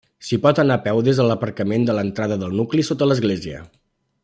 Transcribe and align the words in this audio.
S'hi 0.27 0.37
pot 0.45 0.61
anar 0.61 0.77
a 0.79 0.81
peu 0.85 1.01
des 1.07 1.19
de 1.21 1.25
l'aparcament 1.27 1.85
de 1.89 1.97
l'entrada 1.99 2.39
del 2.45 2.59
nucli, 2.61 2.87
sota 2.91 3.09
l'església. 3.13 3.63